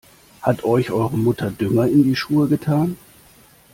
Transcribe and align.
Hat 0.41 0.63
euch 0.63 0.89
eure 0.89 1.15
Mutter 1.15 1.51
Dünger 1.51 1.85
in 1.87 2.01
die 2.03 2.15
Schuhe 2.15 2.47
getan? 2.47 2.97